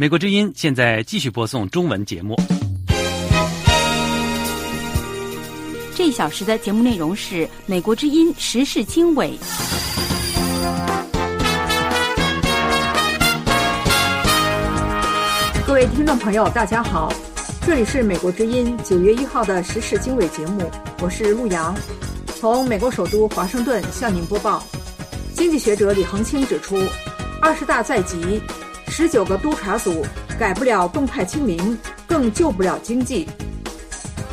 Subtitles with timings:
[0.00, 2.36] 美国之音现在继续播送中文节目。
[5.96, 9.28] 这一小时的节目内容是《美国之音时事经纬》。
[15.66, 17.12] 各位听众朋友，大家好，
[17.66, 21.76] 这里是美国之音九月一号的时事经纬节目，我是陆阳，
[22.36, 24.62] 从美国首都华盛顿向您播报。
[25.34, 26.80] 经济学者李恒清指出，
[27.42, 28.40] 二十大在即，
[28.98, 30.04] 十九个督察组
[30.40, 33.28] 改不了动态清零，更救不了经济。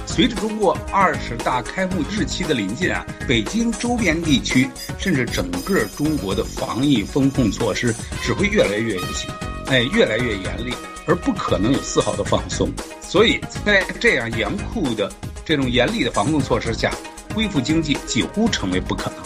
[0.07, 7.93] 随着中国二十大开幕日期的临近啊，北京周边地区甚至整个中国的防疫风控措施
[8.23, 9.29] 只会越来越严谨，
[9.67, 10.73] 哎，越来越严厉，
[11.05, 12.67] 而不可能有丝毫的放松。
[12.99, 15.07] 所以在这样严酷的
[15.45, 16.91] 这种严厉的防控措施下，
[17.35, 19.19] 恢复经济几乎成为不可能。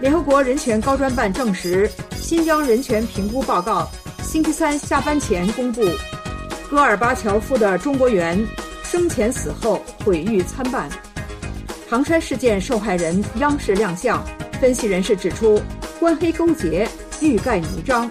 [0.00, 3.90] 联合国人权高专办证实，新疆人权评估报告
[4.34, 5.80] 星期三下班前公布，
[6.68, 8.36] 戈尔巴乔夫的中国园。
[8.82, 10.88] 生前死后毁誉参半，
[11.88, 14.20] 唐山事件受害人央视亮相，
[14.60, 15.62] 分析人士指出，
[16.00, 16.88] 官黑勾结，
[17.20, 18.10] 欲盖弥彰。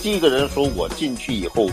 [0.00, 1.68] 第一个人说我进去以后，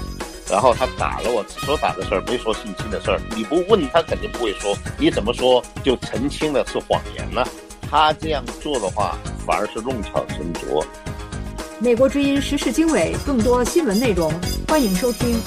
[0.52, 3.22] 然后他打了我，只说打的事儿，没说性侵的事儿。
[3.38, 4.78] 你不问他，肯定不会说。
[5.00, 7.42] 你怎么说就澄清了是谎言呢？
[7.90, 9.18] 他这样做的话，
[9.48, 10.86] 反而是弄巧成拙。
[11.86, 14.34] 美国之音时事经纬，更多新闻内容，
[14.68, 15.40] 欢迎收听。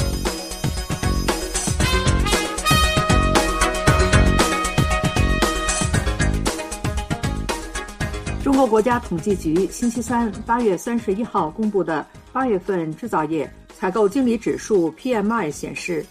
[8.44, 16.06] 中国国家统计局星期三八月三十一号公布的八月份制造业采购经理指数 （PMI） 显示，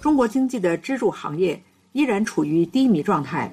[0.00, 3.48] 中国经济的支柱行业依然处于低迷状态。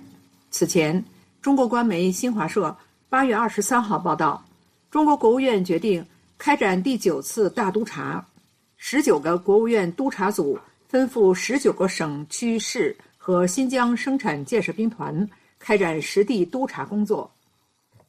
[0.50, 1.06] 此前，
[1.40, 2.76] 中国官媒新华社
[3.10, 4.44] 八月二十三号报道，
[4.90, 6.04] 中国国务院决定
[6.38, 8.26] 开展第九次大督查，
[8.76, 15.28] 十九个国务院督查组分赴十九个省区市和新疆生产建设兵团
[15.58, 17.32] 开展实地督查工作。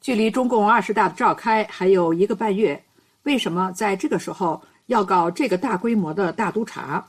[0.00, 2.82] 距离中共二十大的召开还有一个半月，
[3.22, 7.06] 为什么在这个时候要搞这个大规模的大督查？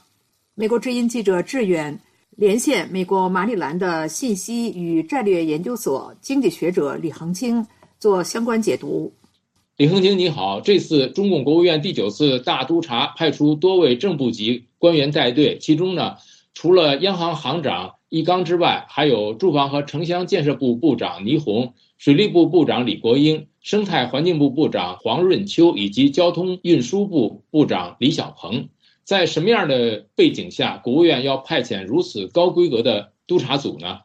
[0.54, 2.00] 美国之音记者志远
[2.32, 7.66] 连线美国马里兰的信息与战略研究所经济学者李恒清
[8.00, 9.12] 做相关解读。
[9.78, 10.60] 李恒清，你好！
[10.60, 16.16] 这次中共国务院第九次大督查派出多位正部级官员带队，其中呢，
[16.56, 21.76] 除了央行行长易纲之外，还有住房和城乡建设部部长倪虹。
[22.00, 28.70] 水利部部长李国英、生态环境部部长黄润秋以及交通运输部部长李小鹏，
[29.04, 34.00] 在什么样的背景下，国务院要派遣如此高规格的督查组呢？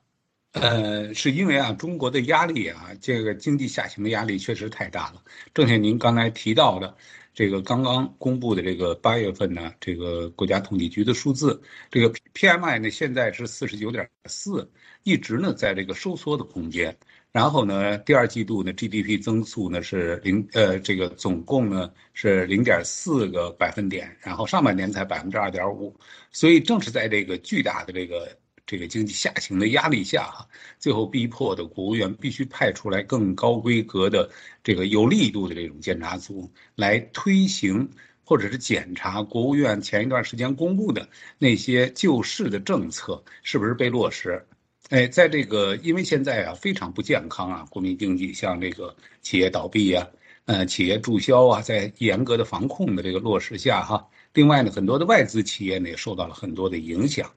[0.53, 5.23] 呃，是因为啊，中国的压力啊，这个经济下行的压力确实太大了。
[5.55, 6.95] 正像您刚才提到的，
[7.33, 14.71] 这个刚刚公布的这个八月份呢，这个国家统计局的数字，这个 PMI 呢现在是四十九点四，
[15.05, 16.95] 一直呢在这个收缩的空间。
[17.33, 25.99] 然后呢，第二季度呢，GDP 增速呢是零，呃，这个总共呢是零点四个百分点，然后上半年才百分之二点五，
[26.31, 28.37] 所以正是在这个巨大的这个
[28.67, 30.47] 这个经济下行的压力下哈，
[30.79, 34.31] 最后逼迫的国务院必须派出来更高规格的
[34.63, 37.89] 这个有力度的这种监察组来推行
[38.25, 41.07] 或者是检查国务院前一段时间公布的
[41.39, 44.43] 那些救市的政策是不是被落实。
[44.91, 50.07] 哎，在这个因为现在啊非常不健康啊，国民经济像这个企业倒闭呀，
[50.45, 57.31] 呃，企业注销啊，在严格的防控的这个落实下哈，另外呢，很多的外资企业呢也受到了很多的影响，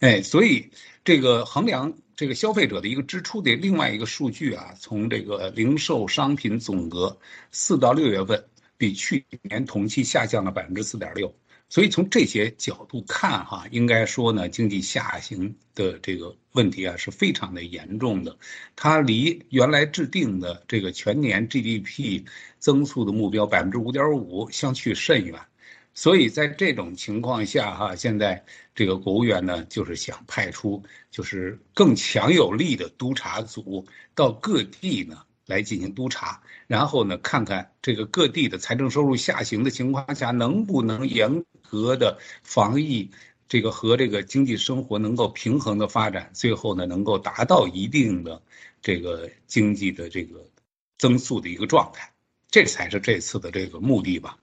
[0.00, 0.70] 哎，所以
[1.04, 7.18] 这个衡量这个消费者的一个支出的另外一个数据啊，从这个零售商品总额
[7.50, 8.44] 四到六月份
[8.76, 11.34] 比去年同期下降了百分之四点六。
[11.70, 18.38] 所以从这些角度看，哈，应该说呢，经济下行的这个问题啊是非常的严重的，
[18.74, 22.24] 它离原来制定的这个全年 GDP
[22.58, 25.38] 增速的目标百分之五点五相去甚远。
[25.98, 30.80] 所以在这种情况下，哈，现在这个国务院呢，就是想派出
[31.10, 33.84] 就是更强有力的督查组
[34.14, 35.24] 到各地呢。
[35.44, 43.10] 来进行督查，然后呢，看看这个各地的财政收入下行的情况下，能不能严格的防疫，
[43.48, 48.42] 这个和这个经济生活能够平衡的发展，最后呢，能够达到一定的
[48.82, 50.46] 这个经济的这个
[50.98, 52.12] 增速的一个状态，
[52.50, 54.36] 这才是这次的这个目的吧。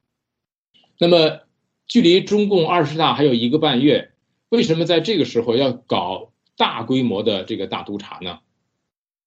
[0.98, 1.40] 那么，
[1.88, 4.12] 距离中共二十大还有一个半月，
[4.50, 8.40] 为什么在这个时候要搞大规模的这个大督查呢？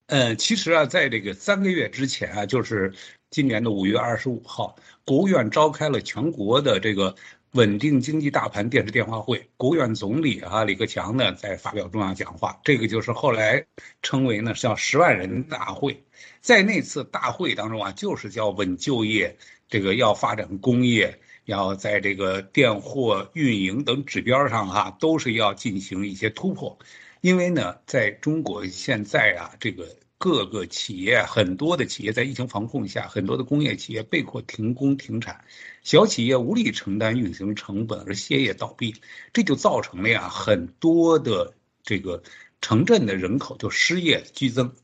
[0.06, 2.93] 呃，其实啊，在这个三个月之前啊，就是
[3.31, 4.75] 今年的五月二十五号，
[5.05, 7.14] 国务院召开了全国的这个
[7.52, 13.66] 稳定经济大盘电视电话会，国务院总理啊李克强呢在发表重要讲话，这个就是后来
[14.00, 16.02] 称为呢叫十万人大会，
[16.40, 19.37] 在那次大会当中啊，就是叫稳就业，
[19.69, 26.79] 这个要发展工业，要在这个电货运营等指标上哈，都是要进行一些突破，
[27.21, 29.97] 因为呢，在中国现在啊这个。
[30.21, 35.45] 各个企业，很多的企业在疫情防控下，很多的工业企业被迫停工停产，
[35.85, 38.97] 小企业无力承担运行成本而歇业倒闭，
[39.33, 41.55] 这就造成了呀很多的
[41.85, 42.21] 这个
[42.61, 44.75] 城镇的人口就失业剧增，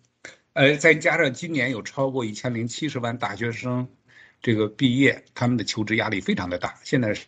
[0.52, 3.88] 呃，再加上今年有超过一千零七十万大学生
[4.44, 7.24] 这个毕业，他们的求职压力非常的大，现在是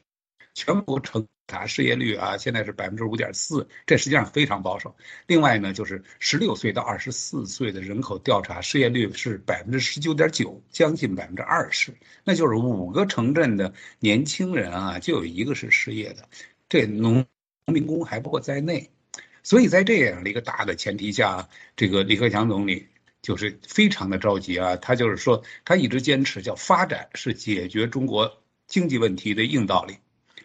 [0.54, 1.26] 全国成。
[1.48, 4.92] 查失业率啊，现在是百分之五点四，这实际上非常保守。
[5.28, 11.94] 另外呢，就是十六岁到二十四岁的人口调查，失业率是百分之十九点九，将近百分之二十。
[12.24, 16.28] 那就是五个城镇的年轻人啊，就有一个是失业的，
[16.68, 17.24] 这农
[17.66, 18.90] 农民工还包括在内。
[19.44, 22.88] 所以在这样的一个大的前提下，这个李克强总理
[23.26, 29.96] 就是非常的着急啊，他就是说，他一直坚持叫发展是解决中国经济问题的硬道理。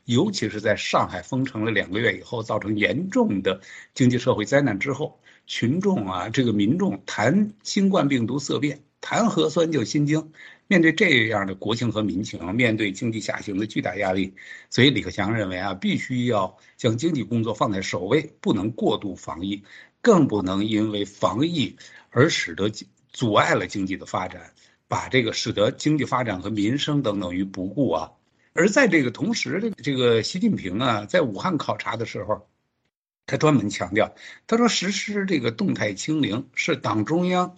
[0.06, 3.62] 尤其是在上海封城了两个月以后，造成严重的
[3.94, 10.32] 经济社会灾难之后，群众啊，这个民众谈新冠病毒色变，谈核酸就心惊。
[10.66, 14.34] 面对这样的国情和民情，面对经济下行的巨大压力，
[14.72, 19.62] 所以李克强认为啊，必须要将经济工作放在首位，不能过度防疫，
[20.02, 21.78] 更不能因为防疫
[22.10, 22.72] 而使得
[23.12, 24.54] 阻碍了经济的发展，
[24.88, 28.12] 把这个使得经济发展和民生等等于不顾啊。
[28.54, 32.50] 而在这个同时，这个习近平啊，在武汉考察的时候，
[33.26, 34.14] 他专门强调，
[34.48, 37.56] 他说实施这个动态清零是党中央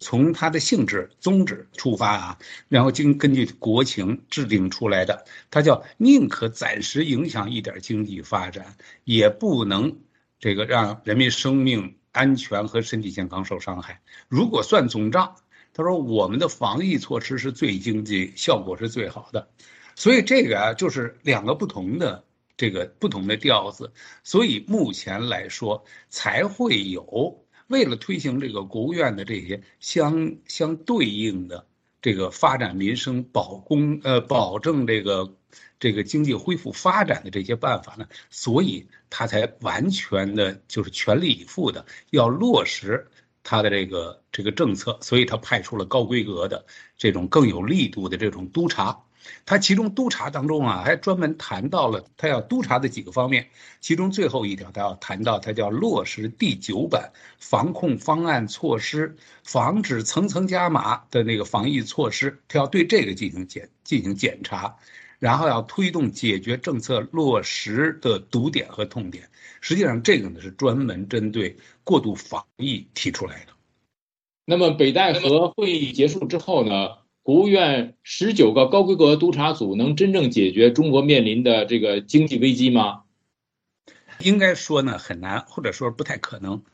[0.00, 2.38] 从他的性质宗旨出发啊，
[2.68, 5.24] 然后经根据国情制定出来的。
[5.48, 8.74] 他叫宁可暂时影响一点经济发展，
[9.04, 9.96] 也不能
[10.42, 14.02] 这个让人民生命安全和身体健康受伤害。
[14.26, 15.36] 如果算总账，
[15.72, 19.48] 他说我们的防疫措施是最经济效果是最好的。
[19.94, 22.24] 所以这个啊，就是两个不同的
[22.56, 23.92] 这个不同的调子，
[24.24, 31.64] 所以目前来说才会有为了推行这个国务院的这些相相对应的
[32.02, 35.34] 这个发展民生、保工呃保证这个
[35.80, 43.08] 这个经济恢复发展的这些办法呢，所以他才完全的就是全力以赴的要落实
[43.44, 46.66] 他的这个这个政策，所以他派出了高规格的
[46.98, 49.04] 这种更有力度的这种督查。
[49.44, 53.48] 他其中督查当中啊，还专门谈到了他要督查的几个方面，
[53.80, 64.76] 其中最后一条他要谈到，他叫落实第九版防控方案措施，防止层层加码的那个防疫措施，他要对这个进行检进行检查，
[65.18, 69.28] 然后要推动解决政策落实的堵点和痛点。
[69.60, 73.52] 实际上，这个呢是专门针对过度防疫提出来的。
[74.44, 77.01] 那么，北戴河会议结束之后呢？
[77.24, 83.02] 国务院十九个高规格督查组能真正解决中国面临的这个经济危机吗？
[84.18, 86.64] 应该说呢很难，或者说不太可能。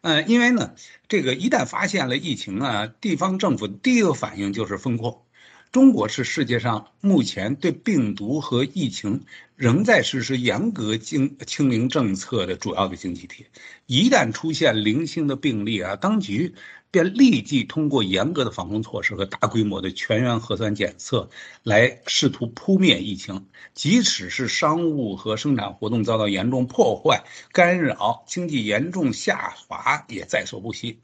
[0.00, 0.74] 嗯，因为呢，
[1.06, 5.22] 这个一旦发现了疫情啊，地方政府第一个反应就是封控。
[5.70, 13.46] 中国是世界上目前对病毒和疫情仍在实施严格清清零政策的主要的经济体。
[13.86, 16.54] 一旦出现零星的病例啊，当局。
[16.92, 21.28] 便立即通过严格的防控措施和大规模的全员核酸检测
[21.62, 31.00] 来试图扑灭疫情，即使是商务和生产活动遭到严重破坏、干扰，经济严重下滑也在所不惜。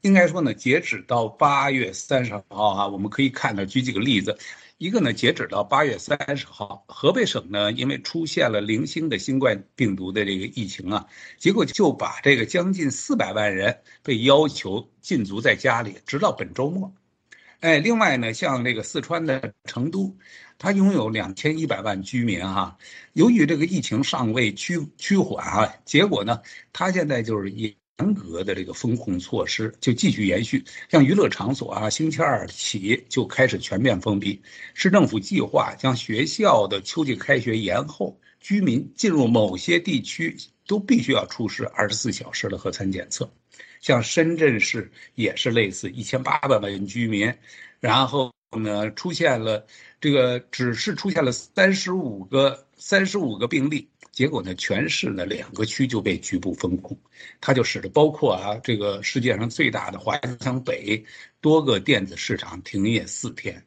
[0.00, 4.36] 应该说呢，截止到八月三十号啊，我们可以看到，举几个例子。
[4.80, 11.06] 一个呢，截止到八月三十号，河北省呢，因为出现了零星的新冠病毒的这个疫情啊，
[11.36, 16.90] 结果就把这个将近四百万人被要求禁足在家里，直到本周末。
[17.60, 20.16] 哎，另外呢，像这个四川的成都，
[20.56, 22.78] 它拥有两千一百万居民哈，
[23.12, 26.40] 由于这个疫情尚未趋趋缓啊，结果呢，
[26.72, 27.52] 它现在就是。
[28.00, 34.40] 严格的这个风控措施就继续延续，像娱乐场所啊，星期二起就开始全面封闭。
[34.72, 40.34] 市政府计划将学校的秋季开学延后，居民进入某些地区
[40.66, 43.30] 都必须要出示二十四小时的核酸检测。
[43.82, 47.30] 像深圳市也是类似，一千八百万人居民，
[47.80, 49.66] 然后呢出现了
[50.00, 53.90] 这个只是出现了三十五个三十五个病例。
[54.12, 56.98] 结果呢，全市呢两个区就被局部封控，
[57.40, 61.02] 它就使得包括啊这个世界上最大的华强北
[61.40, 63.64] 多个电子市场停业四天，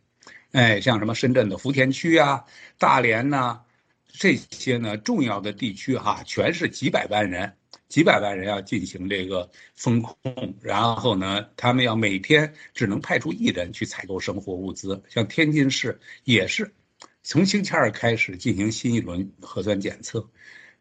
[0.52, 2.44] 哎，像什么深圳的福田区啊、
[2.78, 3.62] 大连呐，
[4.08, 7.52] 这些呢重要的地区哈，全是几百万人，
[7.88, 10.16] 几百万人要进行这个封控，
[10.62, 15.02] 然后呢，他们要每天只能派出一人去采购生活物资。
[15.10, 16.72] 像天津市也是，
[17.24, 20.30] 从星期二开始进行新一轮核酸检测，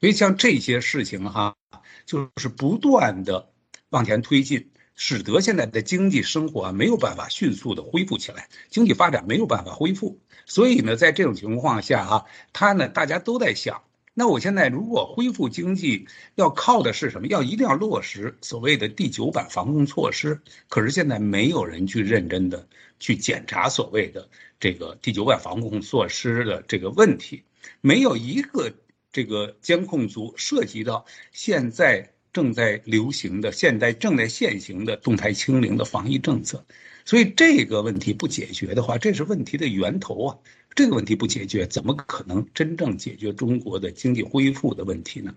[0.00, 1.56] 所以像这些事情哈，
[2.04, 3.50] 就是不断的
[3.90, 4.68] 往前推进。
[4.94, 13.82] 使得现在的经济生活没有办法迅速的恢复起来，经济发展没有办法恢复，所以呢，在这种情况下哈，他呢大家都在想，
[14.14, 17.26] 那我现在如果恢复经济要靠的是什么？
[17.28, 24.28] 要一定要落实所谓的第九版防控措施，可是现在没有人去认真的去检查所谓的
[24.60, 27.42] 这个第九版防控措施的这个问题，
[27.80, 28.72] 没有一个
[29.12, 32.08] 这个监控组涉及到现在。
[32.32, 36.64] 正在流行的、现在正在现行的动态清零的防疫政策，
[37.04, 40.38] 所以这个问题不解决的话，这是问题的源头啊！
[40.74, 45.34] 这个问题不解决，怎么可能真正解决中国的经济恢复的问题呢？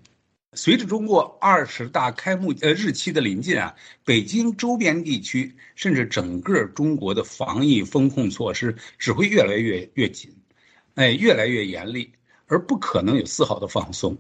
[0.54, 3.76] 随着中国二十大开幕呃日期的临近啊，
[4.06, 10.34] 北京周边地区甚至整个中国的防疫风控措施只会越来越越紧，
[10.94, 12.10] 哎，越来越严厉，
[12.48, 14.18] 而不可能有丝毫的放松。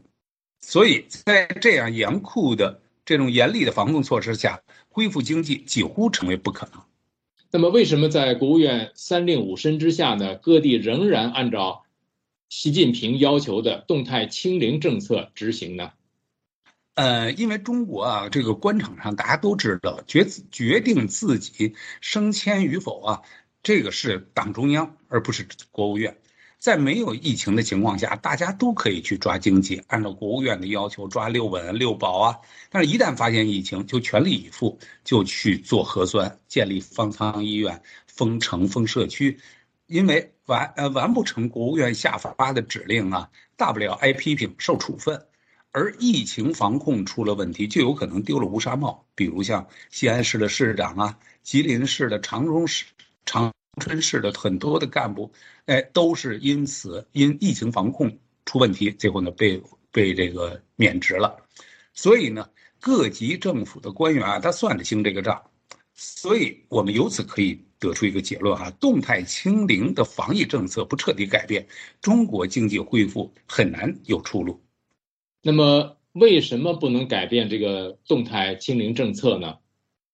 [0.59, 6.81] 所以在这样严酷的这种严厉的防控措施下，恢复经济几乎成为不可能。
[7.55, 10.35] 那么，为什么在国务院三令五申之下呢？
[10.35, 11.85] 各地仍然按照
[12.49, 15.93] 习近平要求的动态清零政策执行呢？
[16.95, 23.21] 呃，因为中国啊，这个官场上大家都知道，决决定自己升迁与否啊，
[23.63, 26.17] 这个是党中央，而不是国务院。
[26.65, 32.35] 在没有疫情的情况下，大家都可以去抓经济，按照国务院的要求抓六稳六保啊。
[32.71, 39.37] 但是，一旦发现疫情，就全力以赴，就去做核酸，建立方舱医院，封城封社区。
[39.85, 45.23] 因为完呃完不成国务院下发的指令啊，大不了挨批评受处分。
[45.69, 49.05] 而疫情防控出了问题，就有可能丢了乌纱帽。
[49.13, 52.85] 比如像西安市的市长啊，吉林市的长春市
[53.23, 53.53] 长。
[53.79, 55.31] 春市的很多的干部，
[55.65, 61.35] 哎，都是因此因疫情防控出问题，最后呢被被这个免职了。
[61.93, 65.41] 所以呢，各级政府的官员啊，他算得清这个账。
[65.93, 71.65] 所以我们由此可以得出一个结论哈：动态清零的防疫政策不彻底改变，
[72.01, 74.61] 中国经济恢复很难有出路。
[75.41, 79.55] 那么，为什么不能改变这个动态清零政策呢？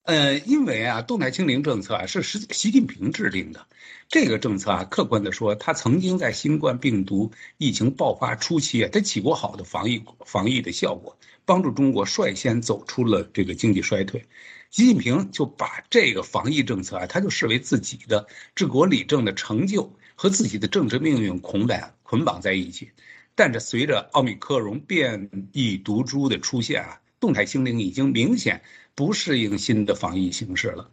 [0.04, 3.68] 呃，因为啊，动态清零政策啊是习习近平制定的，
[4.10, 11.16] 这个政策啊，客观的说，他曾经在新冠病毒疫情爆发初期啊，他起过好的防疫防疫的效果，
[11.46, 14.26] 帮助中国率先走出了这个经济衰退。
[14.72, 22.90] 习近平就把这个防疫政策啊，他就视为自己的治国理政的成就和自己的政治命运捆绑捆绑在一起。
[23.36, 28.62] 但是随着奥密克戎变异毒株的出现啊，动态清零已经明显。
[28.94, 30.92] 不适应新的防疫形势了。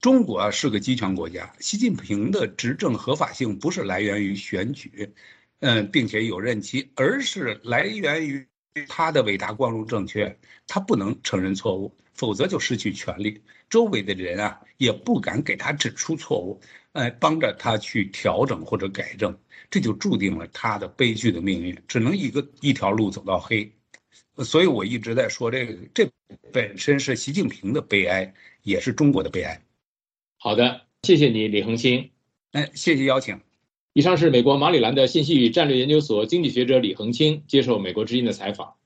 [0.00, 5.14] 中国是个集权国家，习近平的执政合法性不是来源于选举，
[5.60, 8.44] 嗯，并且有任期，而是来源于
[8.88, 10.36] 他的伟大光荣正确。
[10.66, 13.40] 他不能承认错误，否则就失去权力。
[13.70, 16.60] 周围的人啊也不敢给他指出错误，
[16.94, 19.38] 哎，帮着他去调整或者改正，
[19.70, 23.72] 这就注定了他的悲剧的命运，只能一个一条路走到黑。
[24.44, 26.08] 所以我一直在说，这个这
[26.52, 29.60] 本身是习近平的悲哀，也是中国的悲哀。
[30.38, 32.10] 好的，谢谢你，李恒星。
[32.52, 33.38] 哎，谢谢邀请。
[33.92, 38.77] 以上是美国马里兰的信息与战略研究所经济学者李恒清接受美国之音的采访。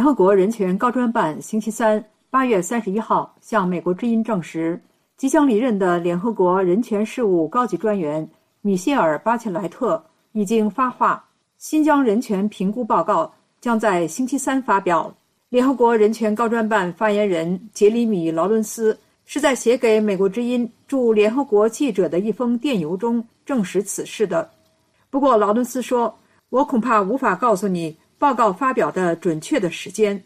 [0.00, 4.80] 联合国人权高专办星期三八月三十一号向美国之音证实，
[5.18, 8.26] 即将离任的联合国人权事务高级专员
[8.62, 10.02] 米歇尔·巴切莱特
[10.32, 11.22] 已经发话，
[11.58, 13.30] 新疆人权评估报告
[13.60, 15.14] 将在星期三发表。
[15.50, 24.50] 联合国人权高专办发言人杰里米·劳伦斯是在写给美国之音驻联合国记者的一封电邮中证实此事的。
[25.10, 30.22] 不过，劳伦斯说：“我恐怕无法告诉你。”报告发表的准确的时间，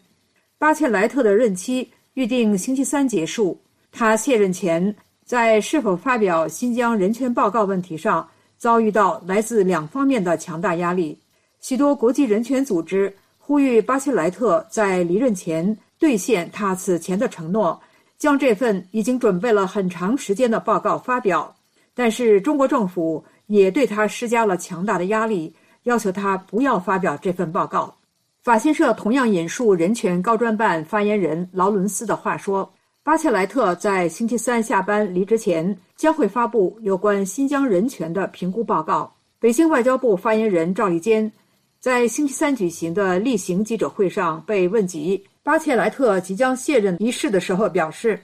[0.57, 3.57] 巴切莱特的任期预定星期三结束。
[3.89, 11.17] 他卸任前，在是否发表新疆人权报告问题上遭遇到来自两方面的强大压力。
[11.61, 15.65] 许多国际人权组织呼吁巴切莱特在离任前
[15.97, 17.81] 兑现他此前的承诺，
[18.17, 21.55] 将这份已经准备了很长时间的报告发表。
[21.93, 25.55] 但是，中国政府也对他施加了强大的压力，
[25.85, 27.95] 要求他不要发表这份报告。
[28.43, 41.31] 法新社同样引述人权高专办发言人劳伦斯的话说：“巴切莱特在星期三下班离职前将会发布有关新疆人权的评估报告。”北京外交部发言人赵立坚
[41.79, 48.19] 在星期三举行的例行记者会上被问及巴切莱特即将卸任一事的时候，表示：“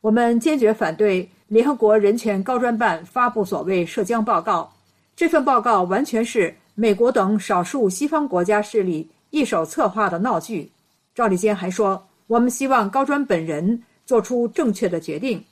[0.00, 4.72] 我们坚决反对联合国人权高专办发布所谓涉疆报告。
[5.16, 10.70] 这份报告完全是美国等少数西方国家势力一手策划的闹剧。”
[11.14, 15.42] 赵立坚还说：“我们希望高专本人做出正确的决定。”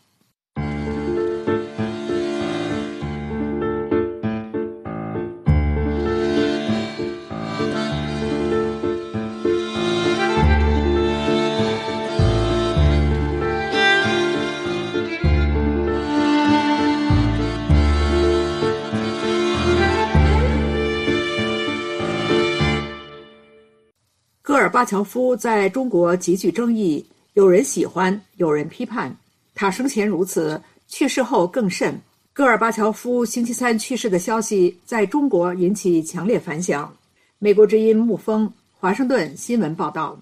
[24.72, 29.14] 戈尔巴乔夫在中国极具争议，有人喜欢，有人批判。
[29.54, 31.94] 他生前如此，去世后更甚。
[32.32, 36.90] 戈尔巴乔夫星期三去世的消息在中国引起强烈反响。
[37.38, 40.18] 美国之音沐风，华盛顿新闻报道。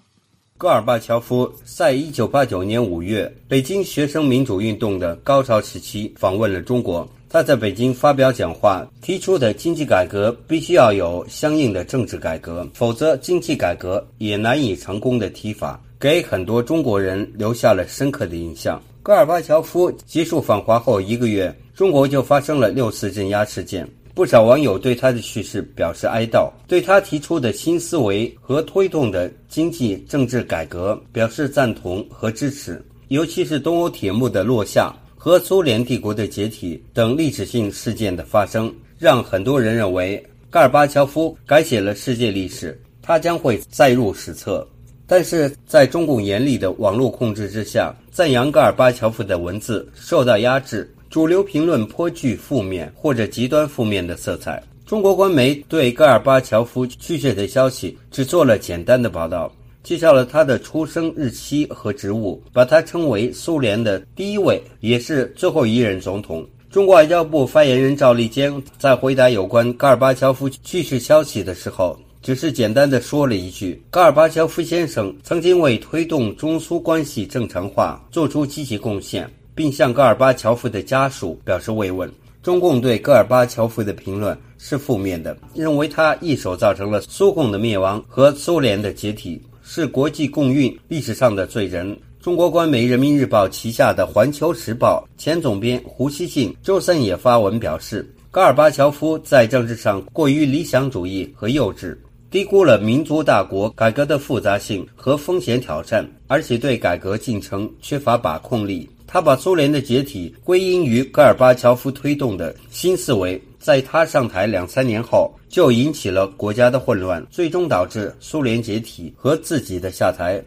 [0.57, 7.09] 戈尔巴乔夫在一九八九年五月，北京学生民主运动的高潮时期访问了中国。
[7.33, 18.83] 他在北京发表讲话，提出的经济改革必须要有相应的政治改革，否则经济改革也难以成功的提法，给很多中国人留下了深刻的印象。
[19.01, 34.93] 戈尔巴乔夫结束访华后一个月，中国就发生了六次镇压事件，不少网友对他的去世表示哀悼，对他提出的新思维和推动的经济政治改革表示赞同和支持，尤其是东欧铁幕的落下。
[35.23, 44.67] 和苏联帝国的解体等历史性事件的发生，让很多人认为戈尔巴乔夫改写了世界历史，他将会载入史册。
[45.05, 54.59] 但是在中共严厉的网络控制之下，赞扬戈尔巴乔夫的文字受到压制，主流评论颇具负面或者极端负面的色彩。
[54.87, 59.53] 中国官媒对戈尔巴乔夫去世的消息只做了简单的报道。
[59.83, 66.45] 介绍了他的出生日期和职务，把他称为苏联的第一位，也是最后一任总统。
[66.69, 82.09] 中国外交部发言人赵立坚在回答有关戈尔巴乔夫去世消息的时候，只是简单的说了一句：“戈尔巴乔夫先生曾经为推动中苏关系正常化做出积极贡献，并向戈尔巴乔夫的家属表示慰问。”
[82.41, 89.39] 中共对戈尔巴乔夫的评论是负面的，认为他一手造成了苏共的灭亡和苏联的解体。
[89.73, 91.97] 是国际共运历史上的罪人。
[92.19, 101.97] 中国官媒《人民日报》旗下的《环球时报》前总编胡锡进周三也发文表示，戈尔巴乔夫在政治上过于理想主义和幼稚，
[102.29, 108.89] 低估了民族大国改革的复杂性和风险挑战，而且对改革进程缺乏把控力。
[109.07, 113.41] 他把苏联的解体归因于戈尔巴乔夫推动的新思维。
[113.61, 120.43] 在他上台两三年后，就引起了国家的混乱，最终导致苏联解体和自己的下台。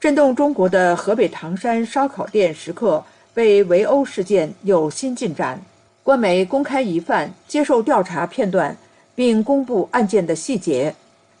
[0.00, 5.62] 震动中国的河北唐山烧烤店食客被围殴事件有新进展，
[6.02, 8.76] 官媒公开疑犯接受调查片段，
[9.14, 10.92] 并公布案件的细节。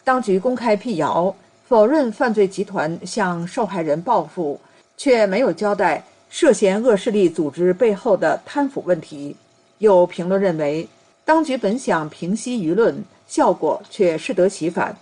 [0.04, 1.34] 当局公开辟谣。
[1.66, 4.60] 否认犯罪集团向受害人报复，
[4.98, 9.34] 却没有交代涉嫌恶势力组织背后的贪腐问题。
[9.78, 10.86] 有评论认为，
[11.24, 14.94] 当局本想平息舆论，效果却适得其反。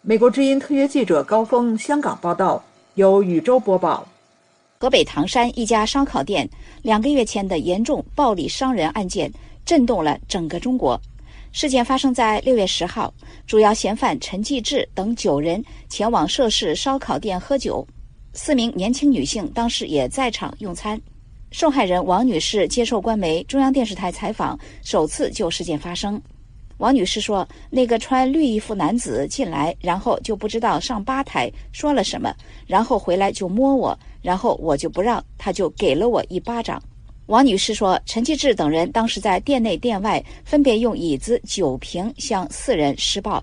[0.00, 2.62] 美国之音特约记者高峰香港报道，
[2.94, 4.06] 由宇宙播报。
[4.80, 6.48] 河北唐山一家烧烤店
[6.82, 9.32] 两个月前的严重暴力伤人案件，
[9.64, 11.00] 震动了整个中国。
[11.52, 13.12] 事件发生在六月十号，
[13.46, 17.86] 主要嫌犯陈继志等九人前往涉事烧烤店喝酒，
[18.32, 20.98] 四名年轻女性当时也在场用餐。
[21.50, 26.20] 受害人王女士接受官媒中央电视台采访，首次就事件发生。
[26.78, 32.34] 王女士说：“那个穿绿衣服男子进来，然后就不知道上吧台说了什么，
[32.66, 36.82] 然后回来就摸我，然后我就不让，他就给了我一巴掌。”
[37.26, 43.42] 王女士说：“陈继志等人当时在店内、店外分别用椅子、酒瓶向四人施暴。”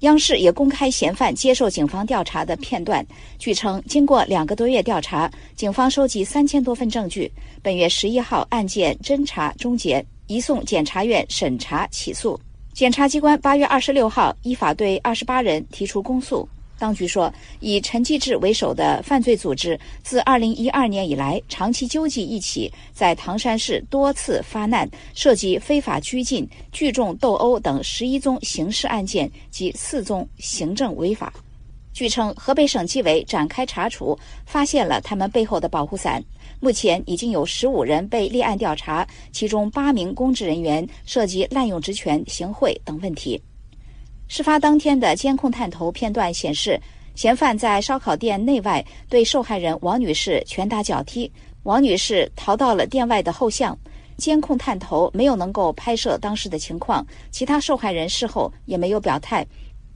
[0.00, 3.04] 央视也公开嫌犯接受警方调查的片段。
[3.38, 7.30] 据称，经过两个多月调查，警方收集三千多份证据。
[7.62, 12.38] 本月十一号，案件侦查终结，移送检察院审查起诉。
[12.74, 16.46] 检察机关八月二十六号依法对二十八人提出公诉。
[16.78, 31.32] 当局说，以陈继志为首的犯罪组织自2012年以来，长期纠集一起，在唐山市多次发难，涉及非法拘禁、聚众斗殴等11宗刑事案件及四宗行政违法。
[31.94, 36.22] 据称，河北省纪委展开查处，发现了他们背后的保护伞。
[36.60, 43.40] 目前已经有15人被立案调查，其中八名公职人员涉及滥用职权、行贿等问题。
[44.28, 46.80] 事发当天的监控探头片段显示，
[47.14, 51.30] 嫌犯在烧烤店内外对受害人王女士拳打脚踢，
[51.62, 53.76] 王女士逃到了店外的后巷。
[54.16, 59.46] 监控探头没有能够拍摄当时的情况，其他受害人事后也没有表态。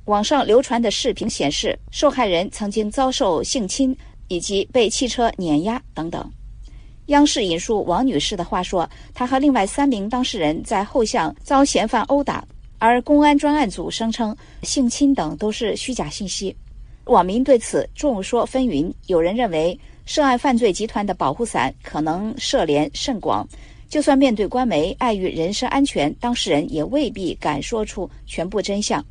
[0.04, 3.96] 网上流传的视频显示，受害人曾经遭受性侵
[4.28, 6.30] 以及被汽车碾压等等。
[7.06, 12.44] 央视引述王女士的话说，她和另外三名当事人在后巷遭嫌犯殴打。
[12.80, 16.56] 而公安专案组声称性侵等都是虚假信息，
[17.04, 18.90] 网民对此众说纷纭。
[19.06, 23.46] 有人认为涉案犯罪集团的保护伞可能涉联甚广，
[23.86, 29.04] 就算面对官媒，碍于人身安全，当事人也未必敢说出全部真相。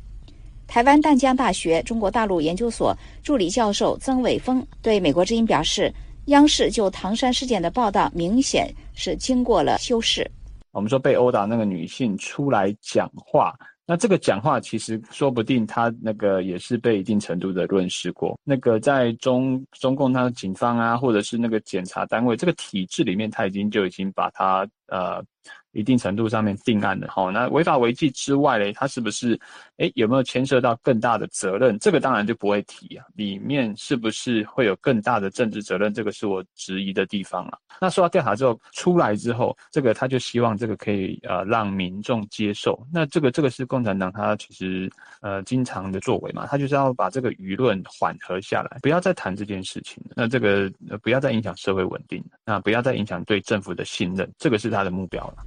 [0.66, 5.94] 台湾淡江大学中国大陆研究所助理教授曾伟峰对美国之音表示
[6.26, 10.28] ：“央视就唐山事件的报道明显是经过了修饰。”
[10.72, 13.54] 我们说被殴打那个女性出来讲话，
[13.86, 18.38] 那这个讲话其实说不定她那个也是被一定程度的论事过。
[18.44, 25.24] 那个在中中共他的警方啊，或者是那个检察单位这个体制里面，他已经就已经把他呃。
[25.72, 29.40] 一定程度上面定案的，好，那违法违纪之外嘞，他是不是，
[29.76, 31.78] 哎，有没有牵涉到更大的责任？
[31.78, 33.06] 这个当然就不会提啊。
[33.14, 35.94] 里面是不是会有更大的政治责任？
[35.94, 37.58] 这个是我质疑的地方啊。
[37.80, 42.84] 那说到调查之后出来之后，这个他就希望这个可以呃让民众接受。
[42.92, 44.90] 那这个这个是共产党他其实
[45.22, 50.02] 呃经常的作为嘛，他就是要把这个舆论缓和下来，不要再谈这件事情。
[50.16, 50.68] 那这个
[51.00, 55.46] 不要再影响社会稳定，那不要再影响对政府的信任，这个是他的目标了。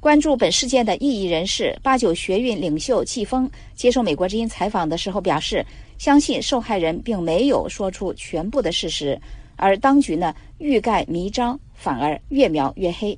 [0.00, 5.64] 关注本事件的异议人士八九学运领袖季风接受美国之音采访的时候表示，
[5.96, 9.16] 相信受害人并没有说出全部的事实，
[9.54, 13.16] 而当局呢欲盖弥彰，反而越描越黑。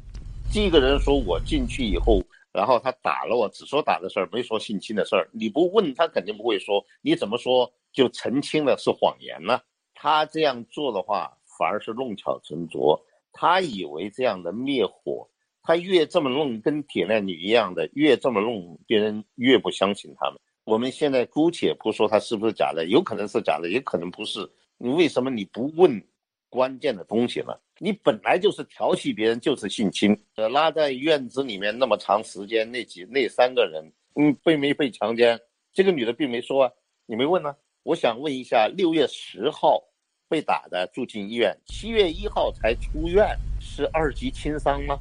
[0.53, 2.23] 这个人说我进去以后，
[2.53, 5.27] 然后他打了我，只说打的事儿，没说性侵的事儿。
[5.33, 9.59] 你不问他肯定不会说，你怎么说就澄清了是谎言呢？
[9.95, 13.01] 他这样做的话，反而是弄巧成拙。
[13.33, 15.27] 他以为这样能灭火。
[15.65, 20.39] 他越这么弄，跟铁链女一样的，越这么弄，别人越不相信他们。
[20.65, 24.47] 我们现在姑且不说他是不是假的，有可能是假的，也可能不是。
[24.77, 26.03] 你为什么你不问
[26.51, 27.55] 关键的东西呢？
[27.79, 30.17] 你本来就是调戏别人，就是性侵。
[30.37, 33.83] 呃，拉在院子里面那么长时间，那几那三个人，
[34.17, 35.41] 嗯，被没被强奸？
[35.73, 36.71] 这个女的并没说啊，
[37.07, 37.57] 你没问呢。
[37.83, 39.83] 我想问一下，六月十号
[40.29, 44.99] 被打的住进医院，七月一号才出院，是二级轻伤吗？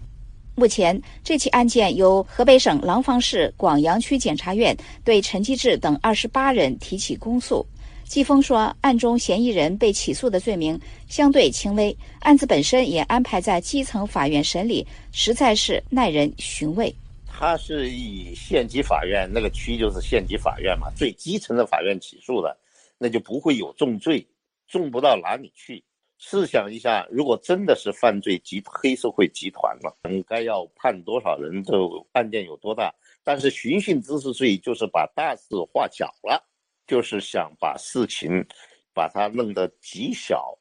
[0.56, 7.66] 目前，这起案件由河北省廊坊市广阳区检察院对陈继志等二十八人提起公诉。
[8.06, 16.94] 季峰说，案中嫌疑人被起诉的罪名相对轻微，案子本身也安排在基层法院审理，实在是耐人寻味。
[17.26, 22.56] 他是以县级法院那个区就是县级法院嘛，最基层的法院起诉的，
[23.00, 24.24] 那就不会有重罪，
[24.68, 25.84] 重不到哪里去。
[26.18, 31.62] 试想一下，如果真的是犯罪集黑社会集团了，应该要判多少人？
[31.64, 31.74] 这
[32.14, 32.94] 案件有多大？
[33.24, 36.42] 但是寻衅滋事罪就是把大事化小了，
[36.88, 38.46] 就是想把事情
[38.94, 40.58] 把它弄得极小，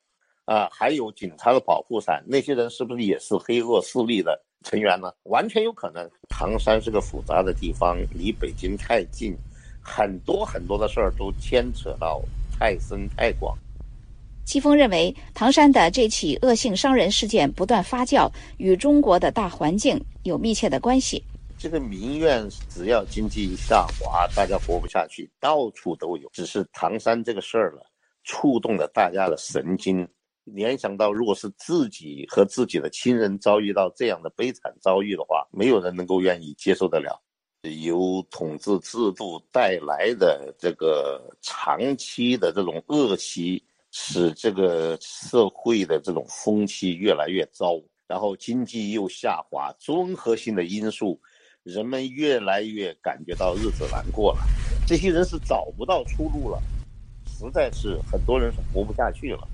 [0.47, 5.12] 啊，还有警察的保护伞，那些人是不是也是黑恶势力的成员呢？
[5.25, 6.11] 完全有可能。
[6.29, 9.37] 唐山是个复杂的地方，离北京太近，
[9.81, 12.21] 很多很多的事儿都牵扯到
[12.59, 13.57] 太深太广。
[14.44, 21.22] 季风认为，唐山的这起恶性伤人事件不断发酵，与中国的大环境有密切的关系。
[21.59, 26.28] 这个民怨，只要经济下滑，大家活不下去，到处都有。
[26.33, 27.87] 只是唐山这个事儿了，
[28.24, 30.07] 触动了大家的神经，
[30.42, 37.22] 联想到如果是自己和自己的亲人遭遇到这样的悲惨遭遇的话，没有人能够愿意接受得了。
[37.81, 43.62] 由统治制度带来的这个长期的这种恶习。
[43.92, 47.78] 使这个社会的这种风气越来越糟，
[48.09, 51.20] 然后经济又下滑，综合性的因素，
[51.62, 54.38] 人们越来越感觉到日子难过了。
[54.87, 56.61] 这些人是找不到出路了，
[57.26, 59.46] 实在是很多人是活不下去了。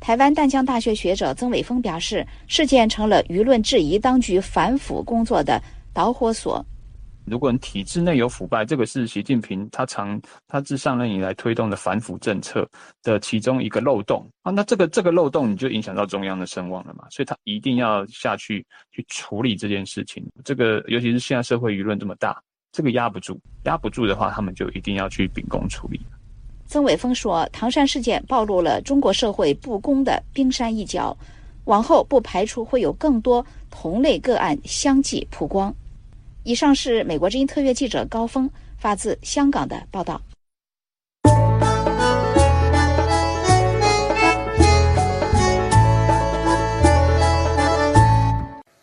[0.00, 5.62] 台湾淡江大学学者曾伟峰表示，事件成了舆论质疑当局反腐工作的
[5.94, 6.64] 导火索。
[7.26, 12.68] 如果你体制内有腐败，这个是习近平他常他自上任以来推动的反腐政策
[13.02, 14.52] 的其中一个漏洞啊。
[14.52, 20.24] 那这个这个漏洞你就影响到中央的声望了嘛，所以他一定要下去去处理这件事情。
[20.44, 22.40] 这个尤其是现在社会舆论这么大，
[22.72, 26.00] 这个压不住，压不住的话，他们就一定要去秉公处理。
[26.68, 31.16] 曾伟峰说：“唐山事件暴露了中国社会不公的冰山一角，
[31.64, 35.74] 往后不排除会有更多同类个案相继曝光。”
[36.46, 40.22] 以上是美国之音特约记者高峰发自香港的报道。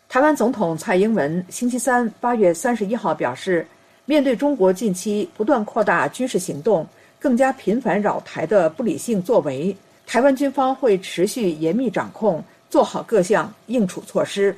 [0.06, 3.66] 台湾总统蔡英文星期三八月三十一号表示，
[4.04, 6.86] 面对中国近期不断扩大军事行动。
[7.18, 9.74] 更加频繁扰台的不理性作为，
[10.06, 14.54] 台湾军方会持续严密掌控，做好各项应处措施。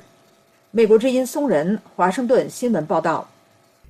[0.77, 3.27] 美国之音松仁华盛顿新闻报道。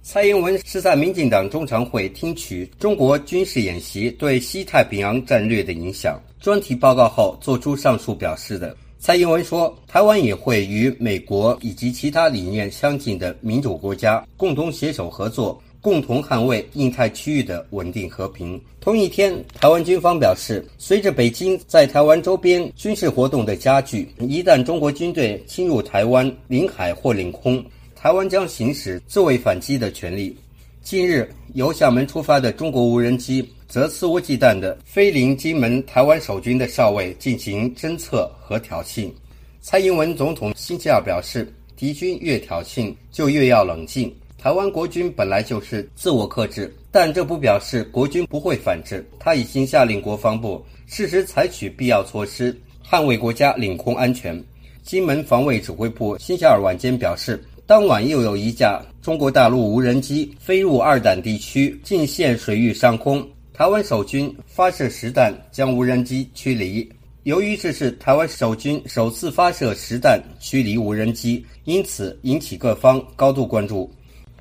[0.03, 8.73] 蔡英文是在民进党中常会听取中国军事演习对西太平洋战略的影响专题报告后作出上述表示的。
[8.99, 15.61] 蔡英文说，台湾也会与美国以及其他理念相近的民主国家共同携手合作。
[15.81, 18.59] 共同捍卫印太区域的稳定和平。
[18.79, 27.63] 同一天，台湾军方表示，随着北京在台湾周边军事活动的加剧，一旦中国军队侵入台湾领海或领空，
[27.95, 30.35] 台湾将行使自卫反击的权利。
[30.81, 39.11] 近日，由厦门出发的中国无人机则肆无忌惮地飞临金门台湾守军的哨位进行侦测和挑衅。
[39.59, 44.09] 蔡英文总统星期二表示，敌军越挑衅，就越要冷静。
[44.39, 49.03] 台湾国军本来就是自我克制，但这不表示国军不会反制。
[49.19, 52.55] 他已经下令国防部适时采取必要措施，
[52.87, 54.41] 捍卫国家领空安全。
[54.83, 66.87] 金门防卫指挥部星期二晚间表示，当晚又有一架中国大陆无人机飞入二胆地区近线水域上空，台湾守军发射实弹将无人机驱离。
[67.23, 73.91] 由于这是台湾守军首次发射实弹驱离无人机，因此引起各方高度关注。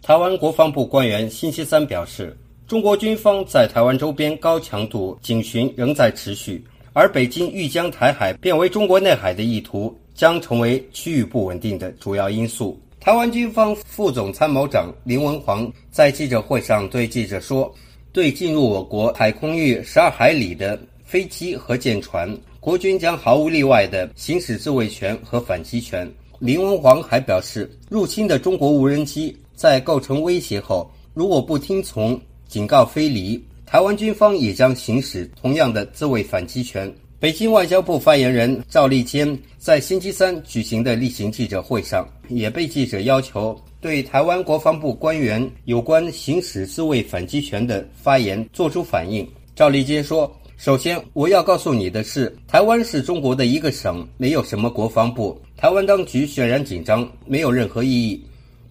[0.06, 2.38] 台湾国防部官员星期三表示，
[2.68, 12.80] 中国军方在台湾周边高强度警巡仍在持续，而北京欲将台海变为中国内海的意图将成为区域不稳定的主要因素。
[13.00, 17.74] 台湾军方副总参谋长林文煌在记者会上对记者说
[18.14, 29.36] ：“对进入我国海空域十二海里的飞机和舰船，国军将毫无例外地行使自卫权和反击权。”林文煌还表示，入侵的中国无人机。
[29.56, 36.94] 在构成威胁后，如果不听从警告飞离，台湾军方也将行使同样的自卫反击权。
[37.18, 49.26] 北京外交部发言人赵立坚在星期三举行的例行记者会上，也被记者要求对台湾国防部官员有关行使自卫反击权的发言作出反应。
[49.56, 55.40] 赵立坚说：“首先，我要告诉你的是，台湾是中国的一个省，没有什么国防部。
[55.56, 58.22] 台湾当局渲染紧张，没有任何意义。”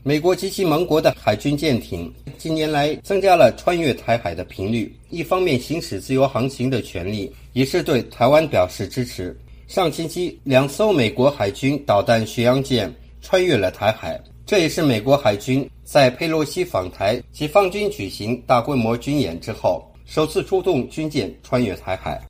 [0.08, 9.36] 美国及其盟国的海军舰艇近年来增加了穿越台海的频率，一方面行使自由航行的权利，也是对台湾表示支持。
[9.66, 22.22] 上星期，两艘美国海军导弹巡洋舰穿越了台海，这也是美国海军在佩洛西访台及方军举行大规模军演之后，首次出动军舰穿越台海。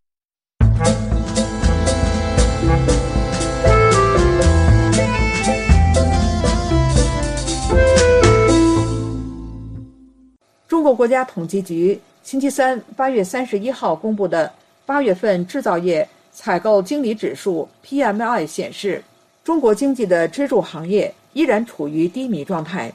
[10.85, 14.51] 国国家统计局星期三八月三十一号公布的
[14.85, 19.03] 八月份制造业采购经理指数 （PMI） 显示，
[19.43, 22.93] 中国经济的支柱行业依然处于低迷状态。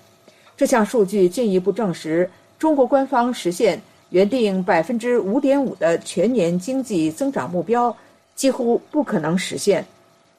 [0.57, 7.93] 这项数据进一步证实，中国官方实现原定百分之五点五的全年经济增长目标
[8.37, 9.85] 几乎不可能实现。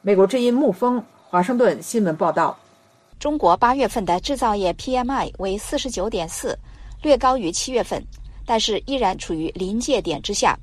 [0.02, 2.58] 美国之音沐风华盛顿新闻报道：
[3.20, 6.58] 中国八月份的制造业 PMI 为四十九点四。
[7.02, 8.04] 略高于七月份，
[8.46, 10.58] 但是依然处于临界点之下。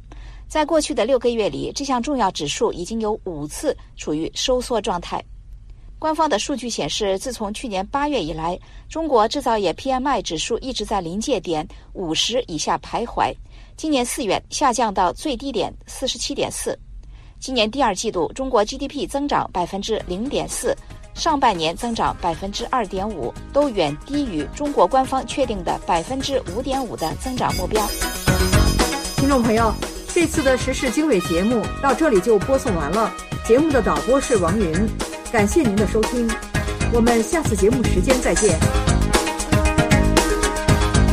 [0.46, 5.22] 在过去的六个月里，这项重要指数已经有五次处于收缩状态。
[5.98, 13.35] 官方的数据显示，自从去年八月以来，中国制造业 PMI 指数一直在临界点五十以下徘徊。
[13.77, 16.79] 今年四月下降到最低点四十七点四。
[17.40, 20.74] 今年第二季度，中国 GDP 增长百分之零点四。
[21.18, 27.85] 上半年增长百分之二点五，都远低于中国官方确定的百分之五点五的增长目标。
[29.16, 29.74] 听众朋友，
[30.14, 33.12] 这次的时事经纬节目到这里就播送完了。
[33.44, 34.88] 节目的导播是王云，
[35.33, 36.31] 感谢您的收听，
[36.92, 38.88] 我们下次节目时间再见。